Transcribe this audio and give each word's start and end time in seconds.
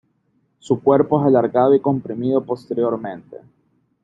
Su 0.57 0.81
cuerpo 0.81 1.21
es 1.21 1.27
alargado 1.27 1.75
y 1.75 1.79
comprimido 1.79 2.43
posteriormente. 2.43 3.37